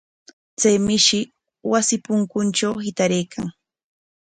[0.59, 1.19] Chay mishi
[1.71, 3.47] wasi punkutraw hitaraykan.